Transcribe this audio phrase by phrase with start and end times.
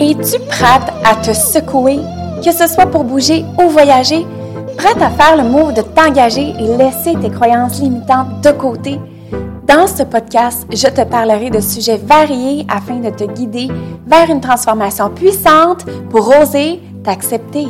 [0.00, 2.00] Es-tu prête à te secouer,
[2.44, 4.26] que ce soit pour bouger ou voyager?
[4.76, 8.98] Prête à faire le move de t'engager et laisser tes croyances limitantes de côté?
[9.68, 13.68] Dans ce podcast, je te parlerai de sujets variés afin de te guider
[14.04, 17.68] vers une transformation puissante pour oser t'accepter.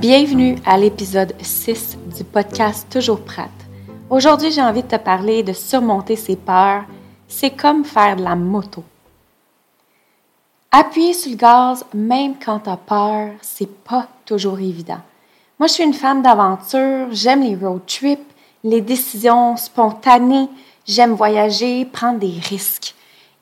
[0.00, 3.46] Bienvenue à l'épisode 6 du podcast Toujours prête.
[4.10, 6.82] Aujourd'hui, j'ai envie de te parler de surmonter ses peurs
[7.28, 8.84] c'est comme faire de la moto.
[10.70, 15.00] Appuyer sur le gaz, même quand tu as peur, c'est pas toujours évident.
[15.58, 20.48] Moi, je suis une femme d'aventure, j'aime les road trips, les décisions spontanées,
[20.86, 22.94] j'aime voyager, prendre des risques.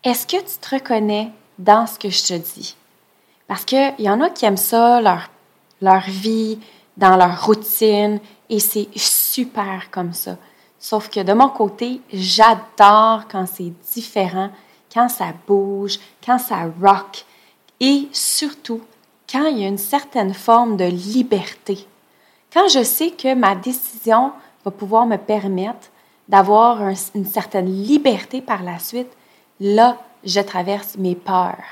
[0.05, 2.77] Est-ce que tu te reconnais dans ce que je te dis?
[3.49, 5.31] Parce qu'il y en a qui aiment ça, leur,
[5.81, 6.59] leur vie,
[6.97, 10.37] dans leur routine, et c'est super comme ça.
[10.85, 14.51] Sauf que de mon côté, j'adore quand c'est différent,
[14.93, 17.25] quand ça bouge, quand ça rock
[17.81, 18.83] et surtout
[19.27, 21.87] quand il y a une certaine forme de liberté.
[22.53, 25.89] Quand je sais que ma décision va pouvoir me permettre
[26.29, 26.83] d'avoir
[27.15, 29.11] une certaine liberté par la suite,
[29.61, 31.65] là, je traverse mes peurs.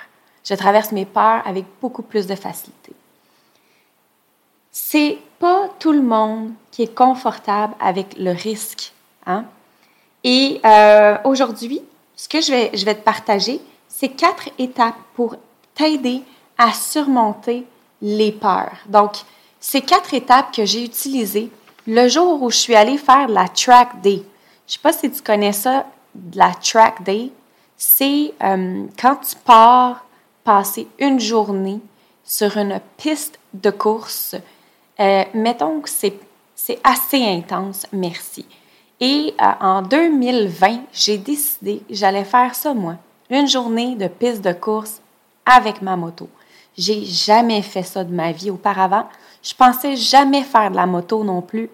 [0.42, 2.94] Je traverse mes peurs avec beaucoup plus de facilité.
[4.70, 8.94] C'est pas tout le monde qui est confortable avec le risque
[9.26, 9.44] Hein?
[10.24, 11.82] Et euh, aujourd'hui,
[12.16, 15.36] ce que je vais, te partager, c'est quatre étapes pour
[15.74, 16.22] t'aider
[16.58, 17.66] à surmonter
[18.00, 18.76] les peurs.
[18.86, 19.16] Donc,
[19.60, 21.50] ces quatre étapes que j'ai utilisées
[21.86, 24.16] le jour où je suis allée faire la track day.
[24.16, 24.22] Je ne
[24.66, 25.86] sais pas si tu connais ça,
[26.34, 27.30] la track day.
[27.76, 30.04] C'est euh, quand tu pars
[30.44, 31.80] passer une journée
[32.24, 34.34] sur une piste de course.
[35.00, 36.18] Euh, mettons que c'est
[36.84, 38.46] assez intense, merci.
[39.04, 42.98] Et euh, en 2020, j'ai décidé que j'allais faire ça, moi.
[43.30, 45.00] Une journée de piste de course
[45.44, 46.28] avec ma moto.
[46.78, 49.08] J'ai jamais fait ça de ma vie auparavant.
[49.42, 51.68] Je pensais jamais faire de la moto non plus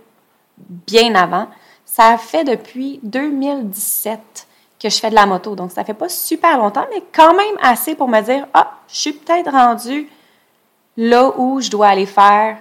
[0.56, 1.48] bien avant.
[1.84, 4.46] Ça fait depuis 2017
[4.80, 5.54] que je fais de la moto.
[5.54, 9.00] Donc, ça fait pas super longtemps, mais quand même assez pour me dire, ah, je
[9.00, 10.08] suis peut-être rendu
[10.96, 12.56] là où je dois aller faire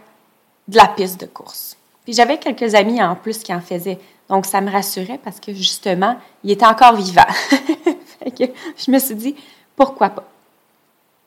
[0.67, 1.78] de la piste de course.
[2.03, 3.99] Puis j'avais quelques amis en plus qui en faisaient.
[4.29, 7.27] Donc, ça me rassurait parce que justement, il était encore vivant.
[8.39, 9.35] je me suis dit,
[9.75, 10.25] pourquoi pas?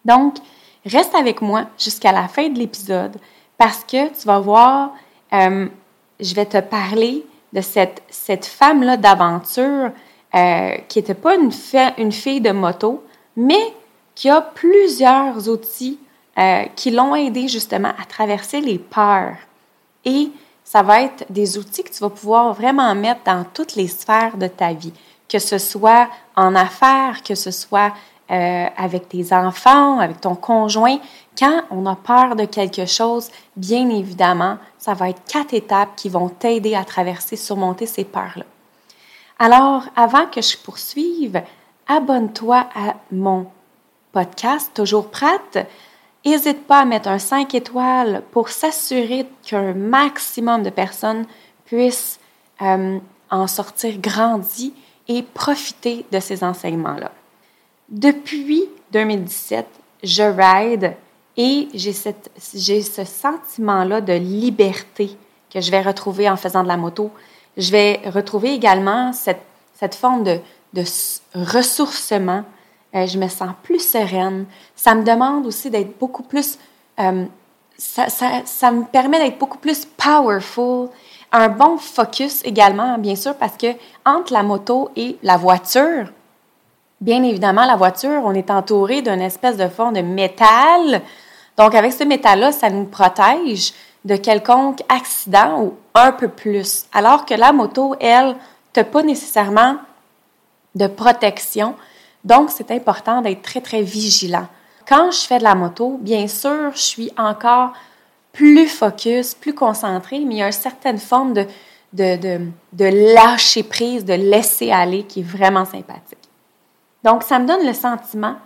[0.05, 0.37] Donc,
[0.85, 3.17] reste avec moi jusqu'à la fin de l'épisode
[3.59, 4.93] parce que tu vas voir,
[5.33, 5.67] euh,
[6.19, 9.91] je vais te parler de cette, femme-là d'aventure
[10.35, 13.05] euh, qui n'était pas une, fille de moto,
[13.37, 13.75] mais
[14.15, 15.99] qui a plusieurs outils
[16.39, 19.37] euh, qui l'ont aidé justement à traverser les peurs.
[20.05, 20.31] Et
[20.71, 24.37] ça va être des outils que tu vas pouvoir vraiment mettre dans toutes les sphères
[24.37, 24.93] de ta vie,
[25.29, 27.93] que ce soit en affaires, que ce soit
[28.31, 30.99] euh, avec tes enfants, avec ton conjoint.
[31.37, 36.09] Quand on a peur de quelque chose, bien évidemment, ça va être quatre étapes qui
[36.09, 38.45] vont t'aider à traverser, surmonter ces peurs-là.
[39.41, 41.43] Alors, avant que je poursuive,
[41.89, 43.49] abonne-toi à mon
[44.13, 45.67] podcast, toujours prête.
[46.25, 51.25] N'hésite pas à mettre un 5 étoiles pour s'assurer qu'un maximum de personnes
[51.65, 52.21] puissent
[52.61, 52.99] euh,
[53.31, 54.75] en sortir grandi
[55.09, 57.11] et profiter de ces enseignements-là.
[57.89, 59.67] Depuis 2017,
[60.03, 60.95] je ride
[61.37, 65.17] et j'ai ce sentiment-là de liberté
[65.53, 67.11] que je vais retrouver en faisant de la moto.
[67.57, 69.43] Je vais retrouver également cette,
[69.75, 70.39] cette forme de,
[70.75, 70.85] de
[71.35, 72.45] ressourcement
[72.95, 74.47] euh, je me sens plus sereine.
[74.75, 76.59] Ça me demande aussi d'être beaucoup plus...
[76.99, 77.25] Euh,
[77.79, 80.89] ça, me permet d'être beaucoup plus powerful.
[81.33, 83.69] Un bon focus également, bien sûr, parce que
[84.05, 86.13] entre la moto et la voiture,
[87.01, 91.01] bien évidemment, la voiture, on est entouré d'une espèce de fond de métal.
[91.57, 93.73] Donc, avec ce métal-là, ça nous protège
[94.05, 96.87] de quelconque accident ou un peu plus.
[96.93, 98.37] Alors que la moto, elle,
[98.77, 99.77] n'a pas nécessairement
[100.75, 101.75] de protection.
[102.25, 104.47] Donc, c'est important d'être très, très vigilant.
[104.87, 107.73] Quand je fais de la moto, bien sûr, je suis encore
[108.33, 111.47] plus focus, plus concentré, mais il y a une certaine forme de,
[111.93, 112.41] de,
[112.73, 116.19] de, lâcher prise, de laisser aller qui est vraiment sympathique.
[117.03, 118.37] Donc, ça me donne le sentiment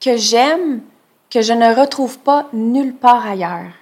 [0.00, 0.82] que j'aime,
[1.30, 3.72] que je ne retrouve pas nulle part ailleurs.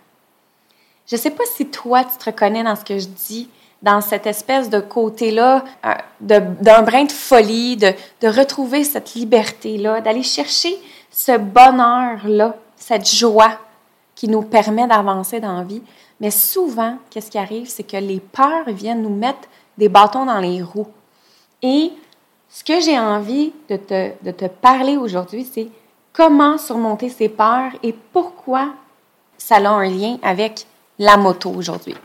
[1.06, 3.50] Je ne sais pas si toi, tu te reconnais dans ce que je dis,
[3.82, 10.00] dans cette espèce de côté-là, euh, d'un brin de folie, de, de retrouver cette liberté-là,
[10.00, 10.76] d'aller chercher
[11.11, 13.58] ce bonheur-là, cette joie
[14.14, 15.82] qui nous permet d'avancer dans la vie.
[16.20, 20.38] Mais souvent, qu'est-ce qui arrive, c'est que les peurs viennent nous mettre des bâtons dans
[20.38, 20.87] les roues.
[21.62, 21.93] Et
[22.49, 25.69] ce que j'ai envie de te, de te parler aujourd'hui, c'est
[26.12, 28.69] comment surmonter ses peurs et pourquoi
[29.38, 30.67] ça a un lien avec
[30.99, 31.96] la moto aujourd'hui.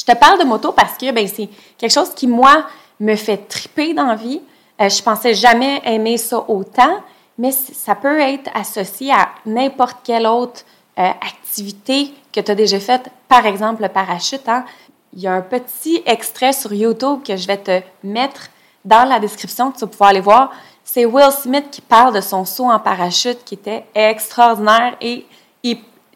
[0.00, 2.64] Je te parle de moto parce que ben, c'est quelque chose qui, moi,
[3.00, 4.40] me fait triper dans la vie.
[4.80, 7.02] Euh, je pensais jamais aimer ça autant,
[7.36, 10.62] mais ça peut être associé à n'importe quelle autre
[10.98, 14.48] euh, activité que tu as déjà faite, par exemple le parachute.
[14.48, 14.64] Hein.
[15.12, 18.48] Il y a un petit extrait sur YouTube que je vais te mettre
[18.86, 20.50] dans la description, tu vas pouvoir aller voir.
[20.82, 25.26] C'est Will Smith qui parle de son saut en parachute qui était extraordinaire et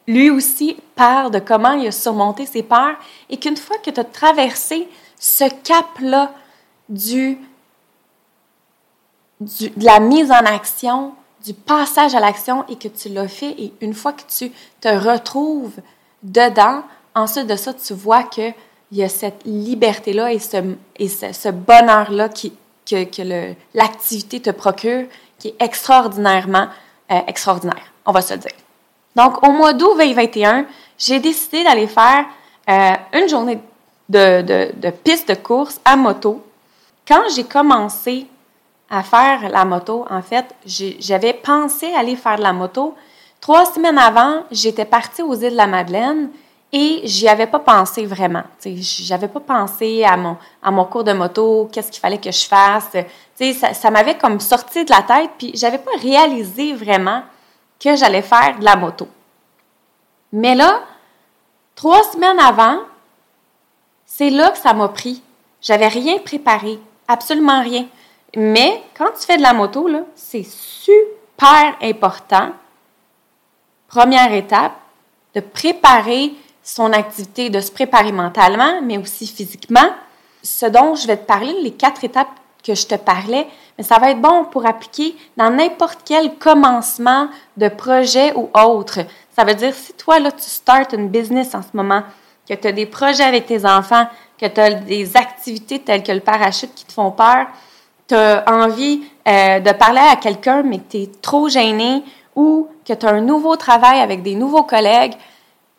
[0.06, 2.96] lui aussi parle de comment il a surmonté ses peurs
[3.30, 6.32] et qu'une fois que tu as traversé ce cap-là
[6.88, 7.38] du,
[9.40, 11.14] de la mise en action,
[11.44, 14.88] du passage à l'action et que tu l'as fait et une fois que tu te
[14.88, 15.76] retrouves
[16.22, 16.82] dedans,
[17.14, 18.54] ensuite de ça, tu vois qu'il
[18.92, 25.06] y a cette liberté-là et ce, ce, bonheur-là que, que l'activité te procure
[25.38, 26.68] qui est extraordinairement
[27.10, 28.52] euh, extraordinaire, on va se dire.
[29.16, 30.66] Donc, au mois d'août 2021,
[30.98, 32.26] j'ai décidé d'aller faire
[32.68, 33.58] euh, une journée
[34.08, 36.44] de, de, piste de course à moto.
[37.06, 38.26] Quand j'ai commencé
[38.90, 42.94] à faire la moto, en fait, j'avais pensé aller faire de la moto.
[43.40, 46.30] Trois semaines avant, j'étais partie aux îles de la Madeleine
[46.72, 48.42] et j'y avais pas pensé vraiment.
[48.64, 52.46] J'avais pas pensé à mon, à mon cours de moto, qu'est-ce qu'il fallait que je
[52.46, 52.90] fasse.
[53.36, 57.22] Ça, ça m'avait comme sorti de la tête, puis j'avais pas réalisé vraiment
[57.80, 59.08] que j'allais faire de la moto.
[60.32, 60.82] Mais là,
[61.74, 62.80] trois semaines avant,
[64.06, 65.22] c'est là que ça m'a pris.
[65.60, 66.78] J'avais rien préparé,
[67.08, 67.86] absolument rien.
[68.36, 72.50] Mais quand tu fais de la moto, c'est super important.
[73.88, 74.74] Première étape,
[75.34, 76.32] de préparer
[76.62, 79.94] son activité, de se préparer mentalement, mais aussi physiquement.
[80.42, 82.28] Ce dont je vais te parler, les quatre étapes
[82.64, 87.28] que je te parlais, mais ça va être bon pour appliquer dans n'importe quel commencement
[87.56, 89.00] de projet ou autre.
[89.36, 92.02] Ça veut dire, si toi, là, tu starts une business en ce moment,
[92.48, 94.06] que tu as des projets avec tes enfants,
[94.38, 97.46] que tu as des activités telles que le parachute qui te font peur,
[98.06, 102.02] tu as envie euh, de parler à quelqu'un, mais que tu es trop gêné
[102.36, 105.14] ou que tu as un nouveau travail avec des nouveaux collègues,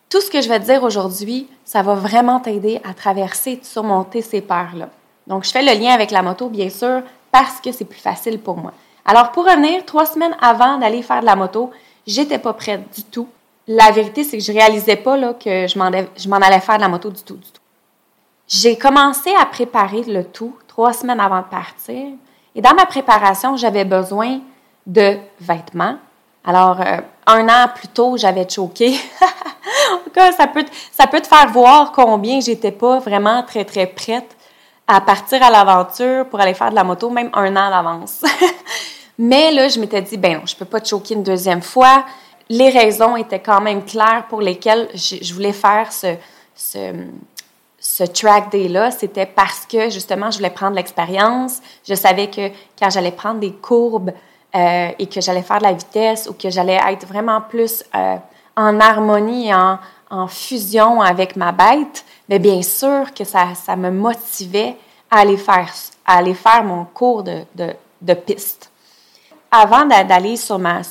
[0.10, 3.60] tout ce que je vais te dire aujourd'hui, ça va vraiment t'aider à traverser et
[3.64, 4.90] surmonter ces peurs-là.
[5.28, 7.02] Donc, je fais le lien avec la moto, bien sûr,
[7.36, 8.72] parce que c'est plus facile pour moi.
[9.04, 11.70] Alors, pour revenir, trois semaines avant d'aller faire de la moto,
[12.08, 13.28] j'étais pas prête du tout.
[13.68, 15.78] La vérité, c'est que je réalisais pas que je
[16.30, 17.38] m'en allais faire de la moto du tout.
[18.48, 22.06] J'ai commencé à préparer le tout trois semaines avant de partir.
[22.56, 24.40] Et dans ma préparation, j'avais besoin
[24.88, 25.98] de vêtements.
[26.46, 28.92] Alors, euh, un an plus tôt, j'avais choqué.
[29.94, 33.66] en tout cas, ça peut, ça peut te faire voir combien j'étais pas vraiment très,
[33.66, 34.35] très prête
[34.88, 38.22] à partir à l'aventure pour aller faire de la moto, même un an d'avance.
[39.18, 42.06] Mais là, je m'étais dit, ben non, je peux pas te choquer une deuxième fois.
[42.50, 46.16] Les raisons étaient quand même claires pour lesquelles je, voulais faire ce,
[46.54, 46.92] ce,
[47.80, 51.62] ce track day-là, c'était parce que justement, je voulais prendre l'expérience.
[51.88, 52.50] Je savais que
[52.80, 54.12] quand j'allais prendre des courbes
[54.56, 58.16] euh, et que j'allais faire de la vitesse ou que j'allais être vraiment plus euh,
[58.58, 59.78] en harmonie en,
[60.10, 64.78] en fusion avec ma bête, mais bien sûr que ça, ça me motivait
[65.10, 65.72] à aller faire,
[66.06, 68.72] à aller faire mon cours de, de, piste.
[69.52, 70.82] Avant d'aller sur ma,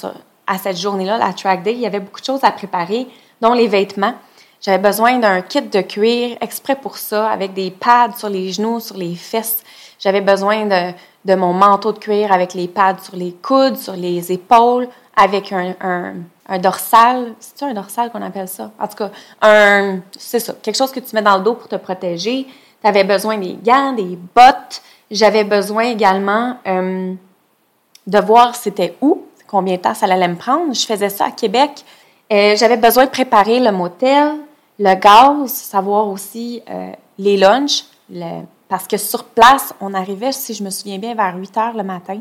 [0.46, 3.06] à cette journée-là, la track day, il y avait beaucoup de choses à préparer,
[3.40, 4.14] dont les vêtements.
[4.60, 8.80] J'avais besoin d'un kit de cuir exprès pour ça, avec des pads sur les genoux,
[8.80, 9.62] sur les fesses.
[9.98, 10.92] J'avais besoin de,
[11.26, 15.52] de, mon manteau de cuir avec les pads sur les coudes, sur les épaules, avec
[15.52, 15.74] un,
[16.48, 17.34] un, dorsal.
[17.38, 18.70] C'est-tu un dorsal qu'on appelle ça?
[18.78, 19.10] En tout cas,
[19.42, 22.46] un, c'est ça, quelque chose que tu mets dans le dos pour te protéger.
[22.80, 24.82] Tu avais besoin des gants, des bottes.
[25.10, 27.14] J'avais besoin également euh,
[28.06, 30.74] de voir c'était où, combien de temps ça allait me prendre.
[30.74, 31.84] Je faisais ça à Québec.
[32.32, 34.32] Euh, j'avais besoin de préparer le motel,
[34.78, 37.84] le gaz, savoir aussi euh, les lunchs,
[38.68, 41.84] parce que sur place, on arrivait, si je me souviens bien, vers 8 heures le
[41.84, 42.18] matin.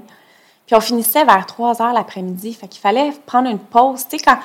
[0.66, 2.54] Puis on finissait vers 3 heures l'après-midi.
[2.54, 4.08] Fait qu'il fallait prendre une pause.
[4.08, 4.38] Tu sais, quand,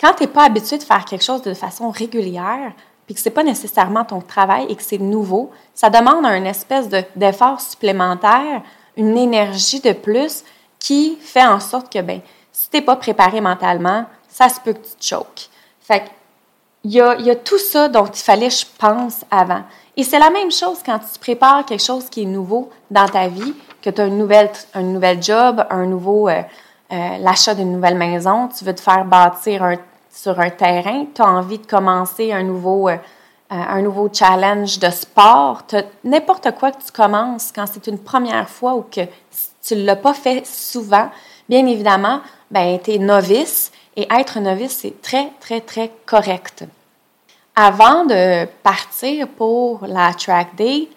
[0.00, 2.72] quand tu n'es pas habitué de faire quelque chose de façon régulière,
[3.06, 6.44] puis que ce n'est pas nécessairement ton travail et que c'est nouveau, ça demande un
[6.44, 8.62] espèce d'effort supplémentaire,
[8.96, 10.42] une énergie de plus
[10.78, 12.20] qui fait en sorte que, ben,
[12.52, 15.48] si tu n'es pas préparé mentalement, ça se peut que tu te choques.
[15.80, 16.04] Fait
[16.84, 19.62] il y, a, y a tout ça dont il fallait, je pense, avant.
[19.98, 23.28] Et c'est la même chose quand tu prépares quelque chose qui est nouveau dans ta
[23.28, 26.42] vie que tu as une nouvelle, un nouvel job, un nouveau, euh,
[26.92, 29.76] euh, l'achat d'une nouvelle maison, tu veux te faire bâtir un,
[30.10, 32.96] sur un terrain, tu as envie de commencer un nouveau, euh,
[33.48, 35.62] un nouveau challenge de sport,
[36.04, 39.02] n'importe quoi que tu commences quand c'est une première fois ou que
[39.66, 41.08] tu ne l'as pas fait souvent,
[41.48, 46.64] bien évidemment, ben, tu es novice et être novice, c'est très, très, très correct.
[47.58, 50.90] Avant de partir pour la track day,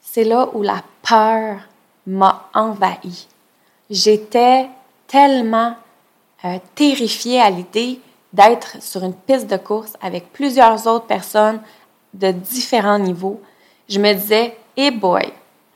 [0.00, 1.58] c'est là où la peur
[2.06, 3.28] m'a envahi.
[3.90, 4.70] J'étais
[5.06, 5.74] tellement
[6.46, 8.00] euh, terrifiée à l'idée
[8.32, 11.60] d'être sur une piste de course avec plusieurs autres personnes
[12.14, 13.42] de différents niveaux.
[13.86, 15.30] Je me disais, hey boy,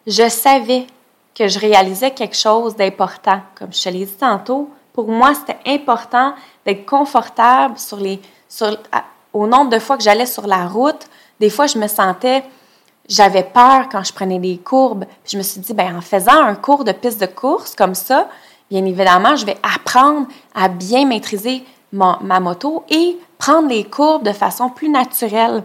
[0.07, 0.87] je savais
[1.35, 3.43] que je réalisais quelque chose d'important.
[3.55, 6.33] Comme je te l'ai dit tantôt, pour moi, c'était important
[6.65, 8.79] d'être confortable sur les, sur,
[9.33, 11.07] au nombre de fois que j'allais sur la route.
[11.39, 12.45] Des fois, je me sentais,
[13.09, 15.05] j'avais peur quand je prenais des courbes.
[15.25, 18.29] Je me suis dit, ben en faisant un cours de piste de course comme ça,
[18.71, 24.33] bien évidemment, je vais apprendre à bien maîtriser ma moto et prendre les courbes de
[24.33, 25.65] façon plus naturelle.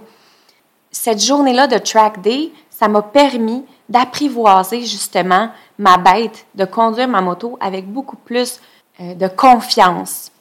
[0.91, 7.22] Cette journée-là de track day, ça m'a permis d'apprivoiser justement ma bête, de conduire ma
[7.22, 8.60] moto avec beaucoup plus
[9.00, 10.31] euh, de confiance.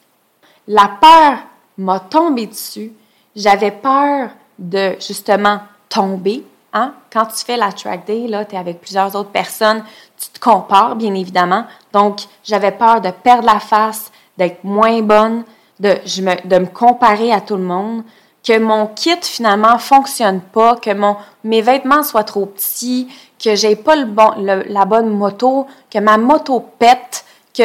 [0.67, 1.39] La peur
[1.77, 2.93] m'a tombé dessus.
[3.35, 6.43] J'avais peur de justement tomber.
[6.73, 6.93] Hein?
[7.11, 9.83] Quand tu fais la track day, tu es avec plusieurs autres personnes,
[10.17, 11.65] tu te compares, bien évidemment.
[11.93, 15.43] Donc, j'avais peur de perdre la face, d'être moins bonne,
[15.79, 18.03] de, je me, de me comparer à tout le monde,
[18.43, 23.07] que mon kit finalement fonctionne pas, que mon, mes vêtements soient trop petits,
[23.43, 27.63] que j'ai pas le bon, la bonne moto, que ma moto pète, que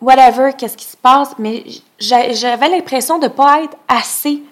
[0.00, 1.64] whatever, qu'est-ce qui se passe, mais
[1.98, 4.42] j'avais l'impression de pas être assez.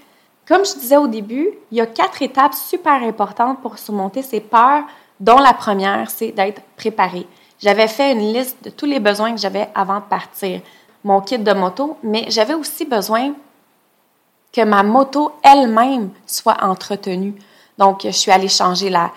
[0.52, 4.40] Comme je disais au début, il y a quatre étapes super importantes pour surmonter ces
[4.40, 4.82] peurs,
[5.18, 7.26] dont la première, c'est d'être préparé.
[7.59, 10.61] J'avais fait une liste de tous les besoins que j'avais avant de partir
[11.04, 13.32] mon kit de moto, mais j'avais aussi besoin
[14.52, 17.35] que ma moto elle-même soit entretenue.
[17.78, 19.11] Donc, je suis allée changer la,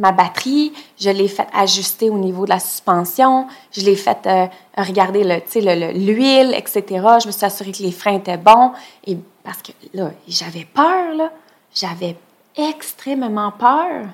[0.00, 4.46] ma batterie, je l'ai fait ajuster au niveau de la suspension, je l'ai fait euh,
[4.76, 6.84] regarder le, l'huile, etc.
[7.22, 8.72] Je me suis assurée que les freins étaient bons.
[9.06, 11.30] Et parce que là, j'avais peur, là.
[11.72, 12.16] J'avais
[12.56, 14.06] extrêmement peur.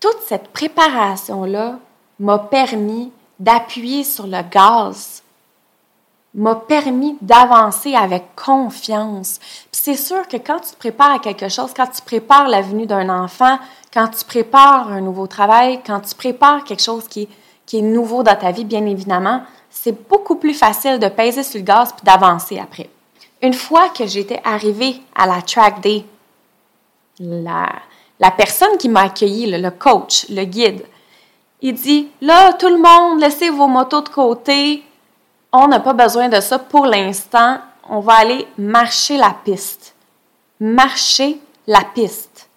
[0.00, 1.78] Toute cette préparation-là
[2.18, 5.22] m'a permis d'appuyer sur le gaz
[6.34, 9.38] m'a permis d'avancer avec confiance.
[9.72, 12.62] Puis c'est sûr que quand tu te prépares à quelque chose, quand tu prépares la
[12.62, 13.58] venue d'un enfant,
[13.92, 17.28] quand tu prépares un nouveau travail, quand tu prépares quelque chose qui,
[17.72, 21.64] est nouveau dans ta vie, bien évidemment, c'est beaucoup plus facile de peser sur le
[21.64, 22.90] gaz puis d'avancer après.
[23.42, 26.04] Une fois que j'étais arrivée à la track day,
[27.20, 30.84] la, personne qui m'a accueilli, le coach, le guide,
[31.62, 34.82] il dit Là, tout le monde, laissez vos motos de côté,
[35.52, 37.58] on n'a pas besoin de ça pour l'instant.
[37.88, 39.94] On va aller marcher la piste.
[40.60, 42.48] Marcher la piste.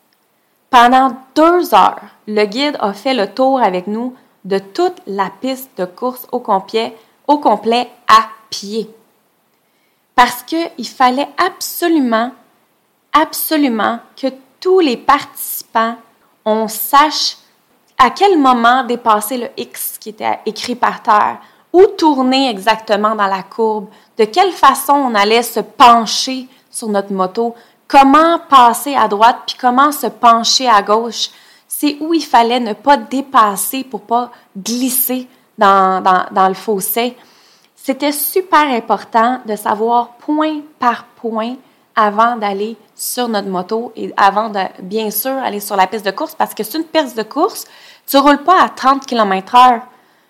[0.69, 5.69] Pendant deux heures, le guide a fait le tour avec nous de toute la piste
[5.77, 8.89] de course au complet, à pied.
[10.15, 12.31] Parce qu'il fallait absolument,
[13.13, 14.27] absolument que
[14.59, 15.95] tous les participants,
[16.45, 17.37] on sache
[17.97, 21.37] à quel moment dépasser le X qui était écrit par terre,
[21.73, 23.87] où tourner exactement dans la courbe,
[24.17, 27.55] de quelle façon on allait se pencher sur notre moto,
[27.87, 31.29] comment passer à droite, puis comment se pencher à gauche.
[31.67, 35.27] C'est où il fallait ne pas dépasser pour pas glisser
[35.57, 37.17] dans, dans, dans le fossé.
[37.75, 41.55] C'était super important de savoir point par point
[41.95, 46.11] avant d'aller sur notre moto et avant de, bien sûr, aller sur la piste de
[46.11, 47.65] course parce que c'est une piste de course,
[48.07, 49.81] tu roules pas à 30 km heure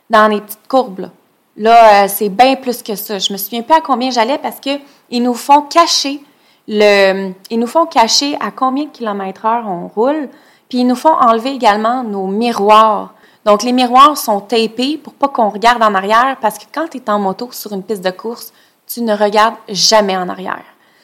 [0.09, 0.99] dans les petites courbes.
[0.99, 1.09] Là.
[1.55, 3.19] Là, euh, c'est bien plus que ça.
[3.19, 4.71] Je me souviens pas à combien j'allais parce que
[5.09, 6.21] ils nous font cacher
[6.67, 10.29] le, ils nous font cacher à combien de kilomètres heure on roule,
[10.69, 13.13] puis ils nous font enlever également nos miroirs.
[13.45, 16.97] Donc les miroirs sont tapés pour pas qu'on regarde en arrière parce que quand tu
[16.97, 18.53] es en moto sur une piste de course,
[18.87, 20.63] tu ne regardes jamais en arrière.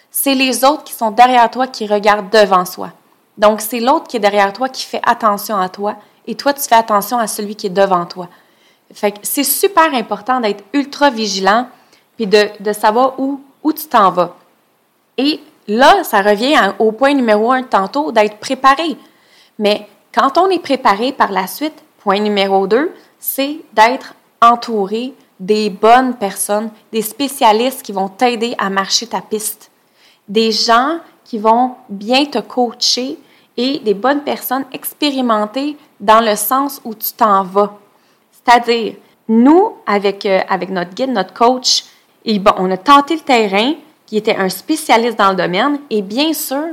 [0.10, 2.92] C'est les autres qui sont derrière toi qui regardent devant soi.
[3.38, 5.96] Donc c'est l'autre qui est derrière toi qui fait attention à toi
[6.28, 8.30] et toi tu fais attention à celui qui est devant toi.
[8.94, 11.68] C'est super important d'être ultra vigilant
[12.16, 14.36] puis de, de savoir où, où tu t'en vas.
[15.18, 18.98] Et là, ça revient au point numéro un tantôt, d'être préparé.
[19.58, 25.70] Mais quand on est préparé par la suite, point numéro deux, c'est d'être entouré des
[25.70, 29.72] bonnes personnes, des spécialistes qui vont t'aider à marcher ta piste,
[30.28, 33.18] des gens qui vont bien te coacher
[33.56, 37.78] et des bonnes personnes expérimentées dans le sens où tu t'en vas.
[38.50, 38.96] C'est-à-dire,
[39.28, 41.86] nous, avec, euh, avec notre guide, notre coach,
[42.26, 43.74] et bon, on a tenté le terrain,
[44.08, 46.66] qui était un spécialiste dans le domaine, et bien sûr,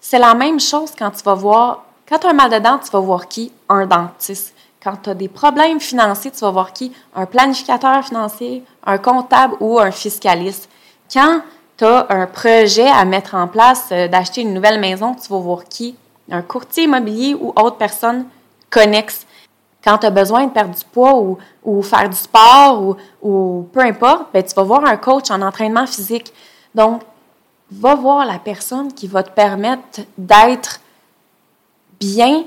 [0.00, 2.78] c'est la même chose quand tu vas voir, quand tu as un mal de dents,
[2.78, 3.52] tu vas voir qui?
[3.68, 4.54] Un dentiste.
[4.82, 6.92] Quand tu as des problèmes financiers, tu vas voir qui?
[7.14, 10.70] Un planificateur financier, un comptable ou un fiscaliste.
[11.12, 11.42] Quand
[11.76, 15.40] tu as un projet à mettre en place, euh, d'acheter une nouvelle maison, tu vas
[15.40, 15.94] voir qui?
[16.30, 18.24] Un courtier immobilier ou autre personne
[18.70, 19.26] connexe.
[19.84, 24.26] Quand tu as besoin de perdre du poids ou, faire du sport ou, peu importe,
[24.32, 26.32] ben, tu vas voir un coach en entraînement physique.
[26.74, 27.02] Donc,
[27.70, 30.80] va voir la personne qui va te permettre d'être
[32.00, 32.44] bien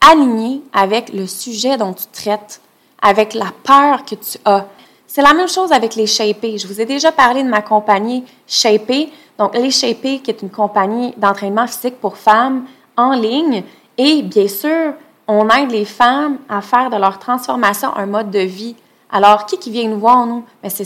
[0.00, 2.60] aligné avec le sujet dont tu traites,
[3.00, 4.66] avec la peur que tu as.
[5.06, 6.58] C'est la même chose avec les Shapés.
[6.58, 9.12] Je vous ai déjà parlé de ma compagnie Shapé.
[9.38, 13.62] Donc, les Shapés, qui est une compagnie d'entraînement physique pour femmes en ligne.
[13.96, 14.94] Et bien sûr,
[15.26, 18.76] on aide les femmes à faire de leur transformation un mode de vie.
[19.10, 20.44] Alors, qui qui vient nous voir, nous?
[20.62, 20.84] Ben, c'est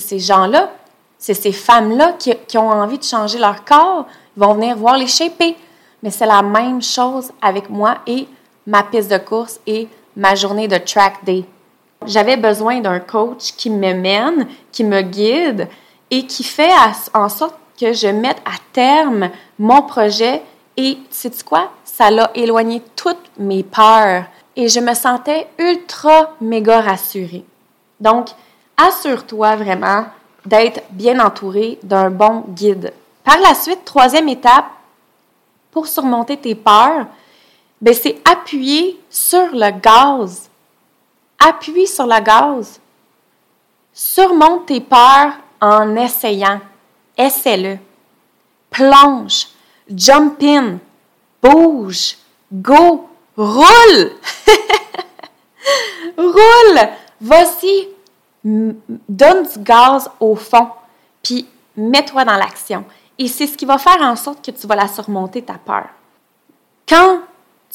[0.00, 0.70] ces gens-là,
[1.18, 4.06] c'est ces femmes-là qui, qui, ont envie de changer leur corps,
[4.36, 5.56] ils vont venir voir les Shapés.
[6.02, 8.28] Mais c'est la même chose avec moi et
[8.66, 11.44] ma piste de course et ma journée de track day.
[12.06, 15.68] J'avais besoin d'un coach qui me mène, qui me guide
[16.10, 16.70] et qui fait
[17.14, 20.42] en sorte que je mette à terme mon projet.
[20.76, 21.70] Et sais quoi?
[21.84, 27.44] Ça l'a éloigné toutes mes peurs et je me sentais ultra méga rassurée.
[27.98, 28.28] Donc,
[28.76, 30.06] assure-toi vraiment
[30.44, 32.92] d'être bien entouré d'un bon guide.
[33.24, 34.66] Par la suite, troisième étape,
[35.70, 37.06] pour surmonter tes peurs,
[37.80, 40.48] ben, c'est appuyer sur le gaz.
[41.38, 42.80] Appuie sur le gaz.
[43.92, 46.60] Surmonte tes peurs en essayant.
[47.16, 47.78] Essaie-le.
[48.70, 49.48] Plonge.
[49.88, 50.78] Jump in.
[51.42, 52.16] Bouge.
[52.52, 53.08] Go.
[53.36, 54.12] Roule.
[56.16, 56.88] Roule.
[57.20, 57.88] Voici.
[58.44, 60.68] Donne du gaz au fond.
[61.22, 62.84] Puis mets-toi dans l'action.
[63.18, 65.86] Et c'est ce qui va faire en sorte que tu vas la surmonter, ta peur.
[66.88, 67.20] Quand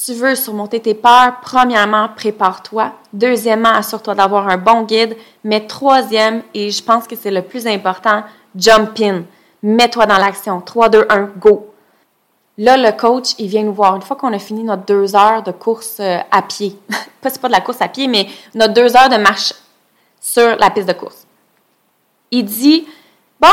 [0.03, 2.93] tu veux surmonter tes peurs, premièrement, prépare-toi.
[3.11, 5.17] Deuxièmement, assure-toi d'avoir un bon guide.
[5.43, 8.23] Mais troisième, et je pense que c'est le plus important,
[8.55, 9.23] jump in.
[9.63, 10.61] Mets-toi dans l'action.
[10.61, 11.70] 3, 2, 1, go.
[12.57, 13.95] Là, le coach, il vient nous voir.
[13.95, 16.77] Une fois qu'on a fini notre deux heures de course euh, à pied,
[17.21, 19.53] pas c'est pas de la course à pied, mais notre deux heures de marche
[20.19, 21.25] sur la piste de course.
[22.29, 22.87] Il dit,
[23.39, 23.47] bon,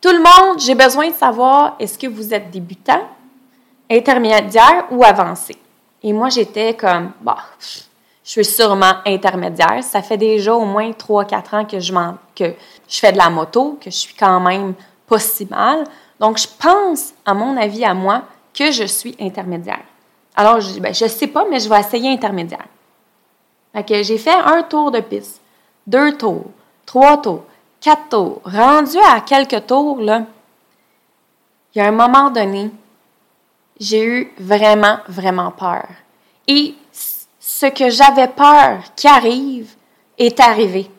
[0.00, 3.02] tout le monde, j'ai besoin de savoir, est-ce que vous êtes débutant,
[3.90, 5.56] intermédiaire ou avancé?
[6.02, 9.82] Et moi, j'étais comme, bah, je suis sûrement intermédiaire.
[9.82, 11.92] Ça fait déjà au moins 3-4 ans que je,
[12.36, 12.54] que
[12.88, 14.74] je fais de la moto, que je suis quand même
[15.06, 15.84] pas si mal.
[16.20, 18.22] Donc, je pense, à mon avis, à moi,
[18.58, 19.84] que je suis intermédiaire.
[20.34, 22.66] Alors, je dis, ben, je sais pas, mais je vais essayer intermédiaire.
[23.74, 25.40] J'ai fait un tour de piste,
[25.86, 26.50] deux tours,
[26.84, 27.44] trois tours,
[27.80, 28.40] quatre tours.
[28.44, 30.24] Rendu à quelques tours, là,
[31.72, 32.70] il y a un moment donné,
[33.78, 35.86] j'ai eu vraiment, vraiment peur.
[36.48, 36.74] Et
[37.38, 39.70] ce que j'avais peur qui arrive
[40.18, 40.90] est arrivé.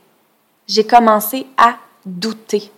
[0.68, 2.72] J'ai commencé à douter,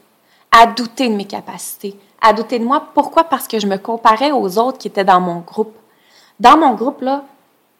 [0.52, 2.84] à douter de mes capacités, à douter de moi.
[2.94, 3.24] Pourquoi?
[3.24, 5.76] Parce que je me comparais aux autres qui étaient dans mon groupe.
[6.40, 7.24] Dans mon groupe, là,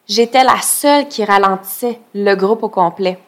[0.08, 3.20] j'étais la seule qui ralentissait le groupe au complet.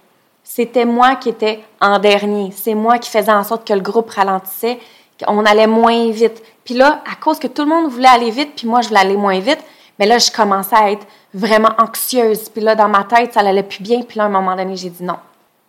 [0.44, 2.52] C'était moi qui étais en dernier.
[2.56, 4.80] C'est moi qui faisais en sorte que le groupe ralentissait,
[5.24, 6.44] qu'on allait moins vite.
[6.66, 9.00] Puis là, à cause que tout le monde voulait aller vite, puis moi, je voulais
[9.00, 9.60] aller moins vite,
[10.00, 12.50] mais là, je commençais à être vraiment anxieuse.
[12.50, 14.02] Puis là, dans ma tête, ça allait plus bien.
[14.02, 15.18] Puis là, à un moment donné, j'ai dit non.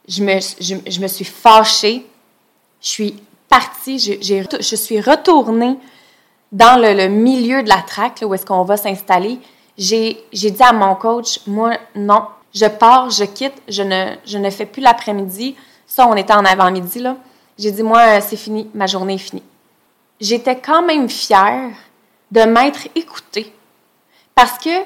[0.06, 2.06] Je me, je, me suis fâchée.
[2.80, 5.76] Je suis partie, je, suis retournée
[6.52, 9.38] dans le, milieu de la traque, là, où est-ce qu'on va s'installer.
[9.76, 12.22] J'ai dit à mon coach, moi, non,
[12.54, 15.56] je pars, je quitte, je ne, je ne fais plus l'après-midi.
[15.86, 17.16] Ça, on était en avant-midi, là.
[17.58, 19.42] J'ai dit, moi, c'est fini, ma journée est finie
[20.20, 21.70] j'étais quand même fière
[22.30, 23.52] de m'être écoutée.
[24.34, 24.84] Parce que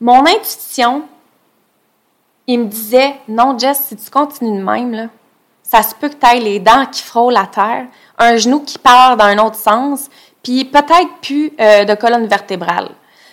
[0.00, 1.04] mon intuition,
[2.46, 5.06] il me disait Non, Jess, si tu continues de même, là,
[5.70, 7.86] ça se peut que tu ailles les dents qui frôlent la terre,
[8.18, 10.08] un genou qui part dans un autre sens,
[10.42, 12.88] puis peut-être plus euh, de colonne vertébrale.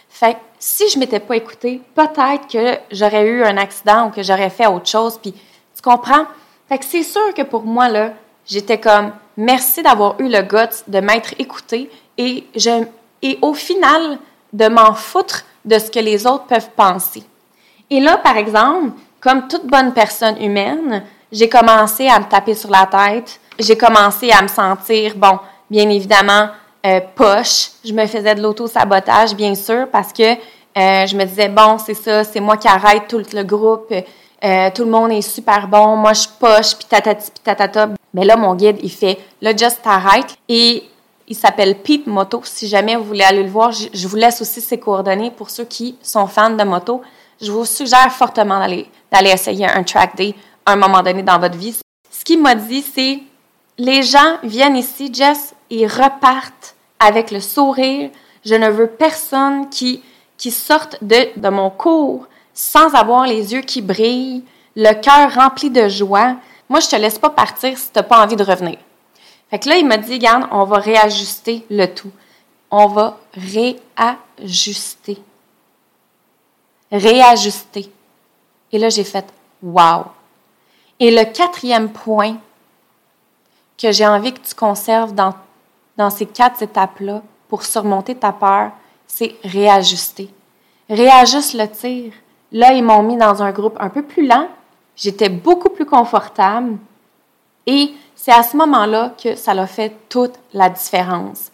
[0.07, 4.21] Fait que si je m'étais pas écoutée, peut-être que j'aurais eu un accident ou que
[4.21, 6.25] j'aurais fait autre chose, puis tu comprends?
[6.69, 8.13] Fait que c'est sûr que pour moi, là,
[8.45, 12.85] j'étais comme merci d'avoir eu le guts de m'être écouté et, je,
[13.23, 14.19] et au final,
[14.53, 17.23] de m'en foutre de ce que les autres peuvent penser.
[17.89, 22.69] Et là, par exemple, comme toute bonne personne humaine, j'ai commencé à me taper sur
[22.69, 26.49] la tête, j'ai commencé à me sentir, bon, bien évidemment,
[26.85, 27.69] euh, poche.
[27.83, 31.95] Je me faisais de l'auto-sabotage, bien sûr, parce que euh, je me disais, bon, c'est
[31.95, 33.91] ça, c'est moi qui arrête tout le groupe,
[34.43, 37.89] euh, tout le monde est super bon, moi je poche, puis tatati, puis tatata.
[38.13, 40.37] Mais là, mon guide, il fait là, just arrête.
[40.47, 40.83] Et
[41.27, 42.41] il s'appelle Pete Moto.
[42.43, 45.65] Si jamais vous voulez aller le voir, je vous laisse aussi ses coordonnées pour ceux
[45.65, 47.01] qui sont fans de moto.
[47.41, 50.33] je vous suggère fortement d'aller essayer un track day
[50.71, 51.77] un moment donné dans votre vie.
[52.11, 53.19] Ce qu'il m'a dit, c'est
[53.77, 58.09] les gens viennent ici, Jess, et repartent avec le sourire.
[58.43, 60.03] Je ne veux personne qui,
[60.37, 64.43] qui sorte de, de mon cours sans avoir les yeux qui brillent,
[64.75, 66.37] le cœur rempli de joie.
[66.69, 68.77] Moi, je te laisse pas partir si tu n'as pas envie de revenir.
[69.49, 72.11] Fait que là, il m'a dit, regarde, on va réajuster le tout.
[72.71, 75.19] On va réajuster.
[76.91, 77.91] Réajuster.
[78.71, 79.25] Et là, j'ai fait,
[79.61, 80.05] wow.
[80.99, 82.37] Et le quatrième point
[83.77, 85.33] que j'ai envie que tu conserves dans,
[86.09, 88.71] ces quatre étapes-là pour surmonter ta peur,
[89.05, 90.29] c'est réajuster.
[90.89, 92.13] Réajuste le tir.
[92.51, 94.47] Là, ils m'ont mis dans un groupe un peu plus lent.
[94.95, 96.77] J'étais beaucoup plus confortable.
[97.67, 101.51] Et c'est à ce moment-là que ça a fait toute la différence.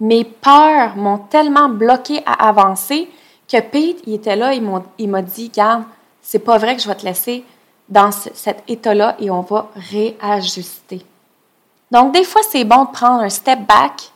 [0.00, 3.10] Mes peurs m'ont tellement bloqué à avancer
[3.48, 5.84] que Pete, il était là, il m'a dit, garde,
[6.22, 7.44] c'est pas vrai que je vais te laisser
[7.88, 11.04] dans cet état-là et on va réajuster.
[11.90, 14.10] Donc, des fois, c'est bon de prendre un step back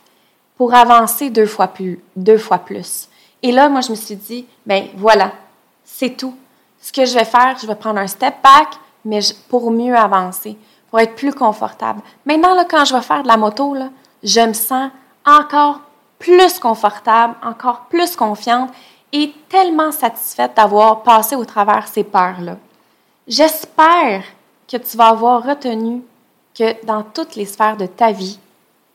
[0.57, 3.09] pour avancer deux fois plus.
[3.41, 5.31] Et là, moi, je me suis dit, ben voilà,
[5.83, 6.35] c'est tout.
[6.81, 8.67] Ce que je vais faire, je vais prendre un step back,
[9.05, 10.57] mais pour mieux avancer,
[10.89, 12.01] pour être plus confortable.
[12.25, 13.75] Maintenant, là, quand je vais faire de la moto,
[14.23, 14.91] je me sens
[15.25, 15.79] encore
[16.19, 18.69] plus confortable, encore plus confiante
[19.11, 22.57] et tellement satisfaite d'avoir passé au travers ces peurs-là.
[23.31, 24.25] J'espère
[24.67, 26.01] que tu vas avoir retenu
[26.53, 28.37] que dans toutes les sphères de ta vie,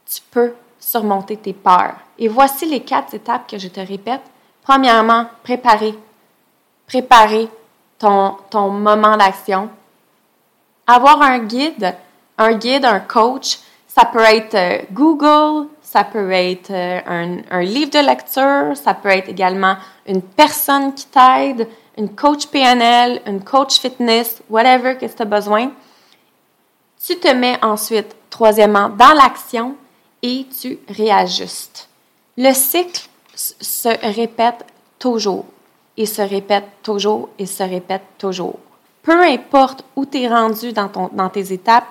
[0.05, 1.95] tu peux surmonter tes peurs.
[2.19, 4.21] Et voici les quatre étapes que je te répète.
[4.63, 5.95] Premièrement, préparer.
[6.87, 7.49] Préparer
[7.99, 8.37] ton,
[8.71, 9.71] moment d'action.
[10.87, 11.95] Avoir un guide,
[12.37, 17.91] un guide, un coach, ça peut être euh, Google, ça peut être euh, un, livre
[17.91, 23.79] de lecture, ça peut être également une personne qui t'aide, une coach PNL, une coach
[23.81, 25.71] fitness, whatever que tu as besoin.
[27.05, 29.77] Tu te mets ensuite, troisièmement, dans l'action
[30.23, 31.89] et tu réajustes.
[32.37, 34.65] Le cycle se répète
[34.99, 35.47] toujours
[35.97, 38.59] et se répète toujours et se répète toujours.
[39.03, 41.87] Peu importe où tu es rendu dans, ton, dans tes étapes,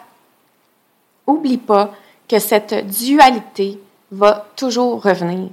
[1.26, 1.92] oublie pas
[2.28, 3.80] que cette dualité
[4.12, 5.50] va toujours revenir.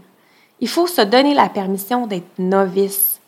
[0.60, 3.20] Il faut se donner la permission d'être novice,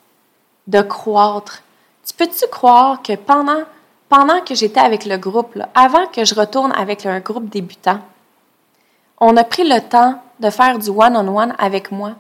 [0.67, 1.63] de croître.
[2.07, 3.63] Tu peux-tu croire que pendant
[4.09, 7.99] pendant que j'étais avec le groupe, avant que je retourne avec un groupe débutant,
[9.21, 12.13] on a pris le temps de faire du one-on-one avec moi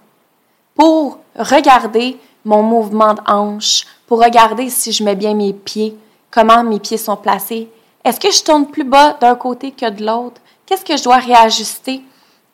[0.75, 5.97] pour regarder mon mouvement de hanche, pour regarder si je mets bien mes pieds,
[6.31, 7.69] comment mes pieds sont placés.
[8.05, 10.41] Est-ce que je tourne plus bas d'un côté que de l'autre?
[10.67, 12.03] Qu'est-ce que je dois réajuster?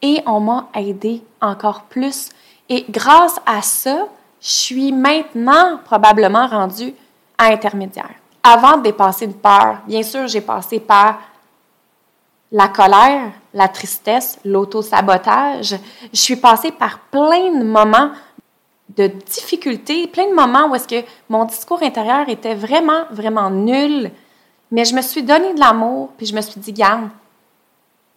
[0.02, 2.28] Et on m'a aidé encore plus.
[2.68, 4.06] Et grâce à ça,
[4.40, 6.94] je suis maintenant probablement rendue
[7.38, 8.10] à intermédiaire
[8.42, 11.18] avant de dépasser une peur, bien sûr, j'ai passé par
[12.52, 15.76] la colère, la tristesse, l'auto-sabotage.
[16.12, 18.10] Je suis passée par plein de moments
[18.96, 24.10] de difficultés, plein de moments où est-ce que mon discours intérieur était vraiment, vraiment nul.
[24.72, 27.08] Mais je me suis donné de l'amour, puis je me suis dit, garde,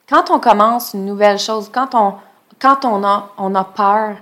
[0.10, 2.16] quand on commence une nouvelle chose, quand on,
[2.60, 4.18] quand on, a, on a peur,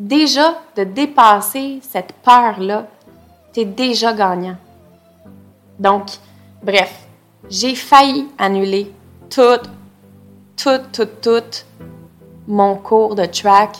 [0.00, 2.86] déjà de dépasser cette peur-là,
[3.52, 4.56] tu es déjà gagnant.
[5.78, 6.06] Donc,
[6.62, 7.06] bref,
[7.48, 8.92] j'ai failli annuler
[9.28, 9.60] tout,
[10.56, 11.64] tout, tout, tout
[12.48, 13.76] mon cours de track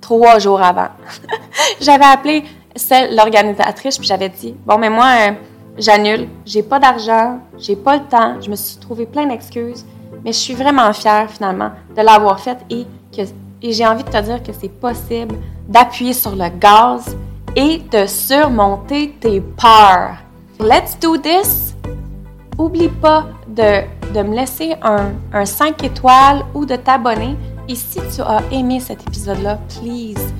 [0.00, 0.88] trois jours avant.
[1.80, 2.44] j'avais appelé
[2.76, 5.32] celle, l'organisatrice, puis j'avais dit Bon, mais moi, euh,
[5.78, 9.84] j'annule, j'ai pas d'argent, j'ai pas le temps, je me suis trouvé plein d'excuses,
[10.24, 13.22] mais je suis vraiment fière finalement de l'avoir faite et, que,
[13.64, 15.34] et j'ai envie de te dire que c'est possible
[15.66, 17.16] d'appuyer sur le gaz
[17.56, 20.18] et de surmonter tes peurs.
[20.60, 21.74] Let's do this!
[22.58, 27.36] Oublie pas de, de me laisser un, un 5 étoiles ou de t'abonner.
[27.66, 30.32] Et si tu as aimé cet épisode-là, please,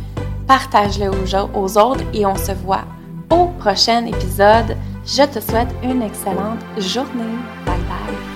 [0.46, 2.84] partage-le aux, aux autres et on se voit
[3.30, 4.76] au prochain épisode.
[5.06, 7.38] Je te souhaite une excellente journée.
[7.64, 8.33] Bye bye!